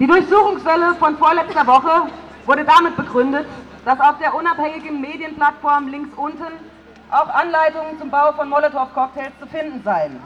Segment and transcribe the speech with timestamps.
[0.00, 2.08] Die Durchsuchungswelle von vorletzter Woche
[2.46, 3.46] wurde damit begründet,
[3.84, 6.54] dass auf der unabhängigen Medienplattform links unten
[7.10, 10.18] auch Anleitungen zum Bau von Molotow-Cocktails zu finden seien.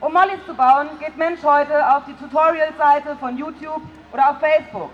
[0.00, 3.80] Um Mollys zu bauen, geht Mensch heute auf die Tutorial-Seite von YouTube
[4.12, 4.90] oder auf Facebook.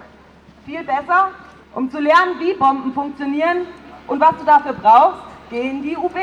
[0.67, 1.31] Viel besser,
[1.75, 3.67] um zu lernen, wie Bomben funktionieren
[4.09, 6.17] und was du dafür brauchst, geh in die UB.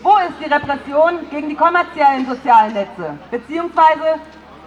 [0.00, 3.18] Wo ist die Repression gegen die kommerziellen sozialen Netze?
[3.32, 4.20] Beziehungsweise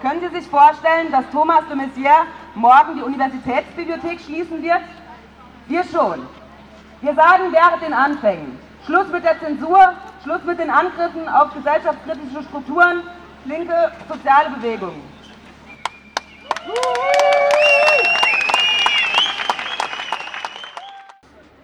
[0.05, 4.83] können Sie sich vorstellen, dass Thomas de Maizière morgen die Universitätsbibliothek schließen wird?
[5.67, 6.27] Wir schon.
[7.01, 12.43] Wir sagen während den Anfängen, Schluss mit der Zensur, Schluss mit den Angriffen auf gesellschaftskritische
[12.43, 13.01] Strukturen,
[13.45, 15.01] linke soziale Bewegungen.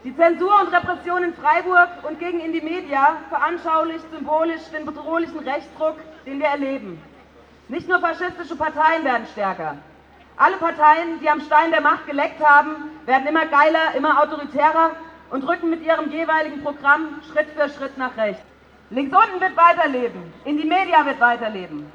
[0.03, 5.97] Die Zensur und Repression in Freiburg und gegen Indie Media veranschaulicht symbolisch den bedrohlichen Rechtsdruck,
[6.25, 6.99] den wir erleben.
[7.71, 9.77] Nicht nur faschistische Parteien werden stärker.
[10.35, 14.91] Alle Parteien, die am Stein der Macht geleckt haben, werden immer geiler, immer autoritärer
[15.29, 18.43] und rücken mit ihrem jeweiligen Programm Schritt für Schritt nach rechts.
[18.89, 21.89] Links unten wird weiterleben, Indie Media wird weiterleben.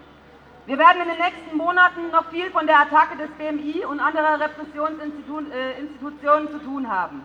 [0.64, 4.41] Wir werden in den nächsten Monaten noch viel von der Attacke des BMI und anderer
[4.41, 7.20] Repressionsinstitutionen äh, zu tun haben.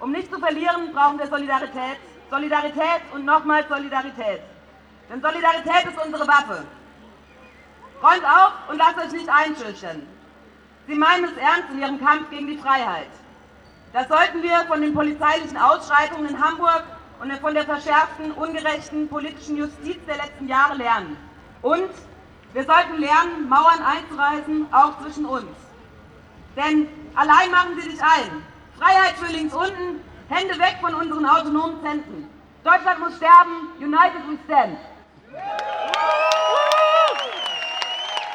[0.00, 1.96] Um nicht zu verlieren, brauchen wir Solidarität.
[2.28, 4.42] Solidarität und nochmals Solidarität.
[5.08, 6.62] Denn Solidarität ist unsere Waffe.
[8.02, 10.06] Räumt auf und lasst euch nicht einschüchtern.
[10.86, 13.10] Sie meinen es ernst in ihrem Kampf gegen die Freiheit.
[13.92, 16.84] Das sollten wir von den polizeilichen Ausschreitungen in Hamburg
[17.20, 21.16] und von der verschärften, ungerechten politischen Justiz der letzten Jahre lernen.
[21.60, 21.90] Und
[22.54, 25.50] wir sollten lernen, Mauern einzureißen, auch zwischen uns.
[26.56, 28.42] Denn allein machen sie sich ein.
[28.78, 32.28] Freiheit für links unten, Hände weg von unseren autonomen Zentren.
[32.64, 34.78] Deutschland muss sterben, United we stand.